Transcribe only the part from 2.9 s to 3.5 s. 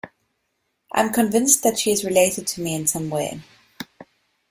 way.